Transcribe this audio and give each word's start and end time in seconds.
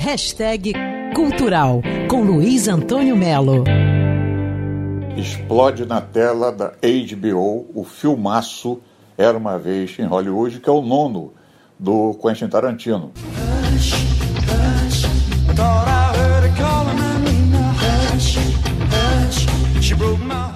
Hashtag 0.00 0.72
Cultural 1.14 1.82
com 2.08 2.22
Luiz 2.22 2.68
Antônio 2.68 3.14
Melo. 3.14 3.64
Explode 5.14 5.84
na 5.84 6.00
tela 6.00 6.50
da 6.50 6.68
HBO 6.68 7.66
o 7.74 7.84
filmaço 7.84 8.80
Era 9.18 9.36
uma 9.36 9.58
Vez 9.58 9.98
em 9.98 10.06
Hollywood, 10.06 10.58
que 10.60 10.70
é 10.70 10.72
o 10.72 10.80
nono 10.80 11.34
do 11.78 12.14
Quentin 12.14 12.48
Tarantino. 12.48 13.12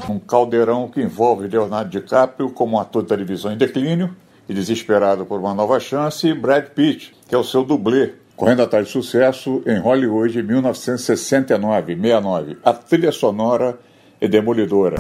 Um 0.09 0.19
caldeirão 0.21 0.89
que 0.89 1.03
envolve 1.03 1.49
Leonardo 1.49 1.91
DiCaprio 1.91 2.49
como 2.49 2.81
ator 2.81 3.03
de 3.03 3.11
televisão 3.11 3.53
em 3.53 3.59
declínio 3.59 4.17
e 4.49 4.55
desesperado 4.55 5.27
por 5.27 5.39
uma 5.39 5.53
nova 5.53 5.79
chance, 5.79 6.27
e 6.27 6.33
Brad 6.33 6.69
Pitt, 6.69 7.15
que 7.29 7.35
é 7.35 7.39
o 7.39 7.45
seu 7.45 7.63
dublê, 7.63 8.24
correndo 8.37 8.63
atrás 8.63 8.87
de 8.87 8.93
sucesso 8.93 9.63
em 9.67 9.79
Hollywood 9.79 10.39
em 10.39 10.43
1969-69. 10.43 12.57
A 12.65 12.73
trilha 12.73 13.13
sonora 13.13 13.79
é 14.21 14.29
demolidora. 14.29 14.97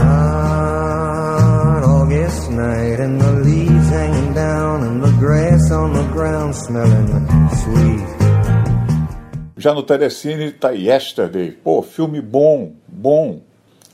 Já 9.57 9.73
no 9.73 9.83
Telecine 9.83 10.47
está 10.47 10.71
Yesterday. 10.71 11.53
Pô, 11.53 11.81
filme 11.83 12.21
bom, 12.21 12.73
bom, 12.87 13.41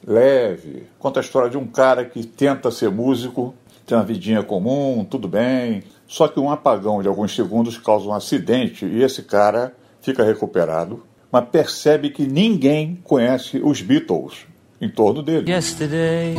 leve. 0.06 0.84
Conta 0.98 1.20
a 1.20 1.22
história 1.22 1.48
de 1.48 1.56
um 1.56 1.66
cara 1.66 2.04
que 2.04 2.26
tenta 2.26 2.70
ser 2.70 2.90
músico, 2.90 3.54
tem 3.90 3.98
uma 3.98 4.04
vidinha 4.04 4.42
comum, 4.42 5.04
tudo 5.04 5.26
bem. 5.26 5.82
Só 6.06 6.28
que 6.28 6.38
um 6.38 6.50
apagão 6.50 7.02
de 7.02 7.08
alguns 7.08 7.34
segundos 7.34 7.76
causa 7.76 8.08
um 8.08 8.14
acidente 8.14 8.86
e 8.86 9.02
esse 9.02 9.22
cara 9.22 9.74
fica 10.00 10.24
recuperado, 10.24 11.02
mas 11.30 11.44
percebe 11.48 12.10
que 12.10 12.26
ninguém 12.26 13.00
conhece 13.02 13.58
os 13.58 13.82
Beatles 13.82 14.46
em 14.80 14.88
torno 14.88 15.22
dele. 15.22 15.50
Yesterday, 15.50 16.36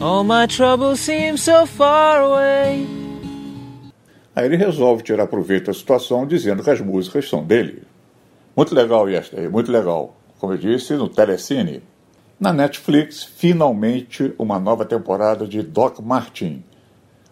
all 0.00 0.24
my 0.24 0.46
troubles 0.48 1.00
seem 1.00 1.36
so 1.36 1.66
far 1.66 2.20
away. 2.20 2.86
Aí 4.34 4.46
ele 4.46 4.56
resolve 4.56 5.02
tirar 5.02 5.26
proveito 5.26 5.66
da 5.66 5.74
situação 5.74 6.26
dizendo 6.26 6.62
que 6.62 6.70
as 6.70 6.80
músicas 6.80 7.28
são 7.28 7.44
dele. 7.44 7.82
Muito 8.56 8.74
legal, 8.74 9.08
Yesterday, 9.08 9.48
muito 9.48 9.70
legal. 9.70 10.16
Como 10.38 10.54
eu 10.54 10.58
disse, 10.58 10.94
no 10.94 11.08
Telecine. 11.08 11.82
Na 12.44 12.52
Netflix, 12.52 13.24
finalmente 13.24 14.34
uma 14.38 14.58
nova 14.58 14.84
temporada 14.84 15.48
de 15.48 15.62
Doc 15.62 16.00
Martin, 16.00 16.62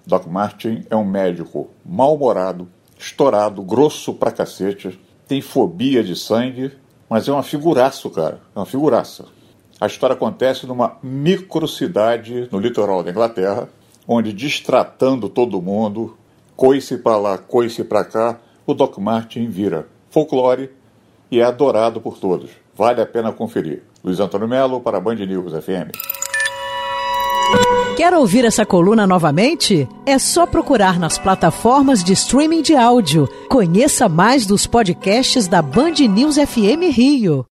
Doc 0.06 0.24
Martin 0.24 0.86
é 0.88 0.96
um 0.96 1.04
médico 1.04 1.68
mal-humorado, 1.84 2.66
estourado, 2.98 3.62
grosso 3.62 4.14
pra 4.14 4.30
cacete, 4.30 4.98
tem 5.28 5.42
fobia 5.42 6.02
de 6.02 6.16
sangue, 6.16 6.72
mas 7.10 7.28
é 7.28 7.32
uma 7.32 7.42
figuraça, 7.42 8.08
cara. 8.08 8.40
É 8.56 8.58
uma 8.58 8.64
figuraça. 8.64 9.26
A 9.78 9.86
história 9.86 10.14
acontece 10.14 10.66
numa 10.66 10.96
microcidade 11.02 12.48
no 12.50 12.58
litoral 12.58 13.02
da 13.02 13.10
Inglaterra, 13.10 13.68
onde 14.08 14.32
distratando 14.32 15.28
todo 15.28 15.60
mundo, 15.60 16.16
coice 16.56 16.96
para 16.96 17.18
lá, 17.18 17.36
coice 17.36 17.84
para 17.84 18.02
cá, 18.02 18.40
o 18.66 18.72
Doc 18.72 18.96
Martin 18.96 19.46
vira 19.50 19.86
folclore 20.08 20.70
e 21.32 21.40
é 21.40 21.44
adorado 21.44 21.98
por 21.98 22.18
todos. 22.18 22.50
Vale 22.76 23.00
a 23.00 23.06
pena 23.06 23.32
conferir. 23.32 23.82
Luiz 24.04 24.20
Antônio 24.20 24.46
Melo 24.46 24.80
para 24.80 24.98
a 24.98 25.00
Band 25.00 25.14
News 25.14 25.54
FM. 25.54 25.90
Quer 27.96 28.12
ouvir 28.14 28.44
essa 28.44 28.66
coluna 28.66 29.06
novamente? 29.06 29.88
É 30.04 30.18
só 30.18 30.46
procurar 30.46 30.98
nas 30.98 31.18
plataformas 31.18 32.04
de 32.04 32.12
streaming 32.12 32.60
de 32.60 32.74
áudio. 32.74 33.26
Conheça 33.48 34.08
mais 34.08 34.44
dos 34.44 34.66
podcasts 34.66 35.48
da 35.48 35.62
Band 35.62 35.94
News 36.08 36.36
FM 36.36 36.90
Rio. 36.90 37.46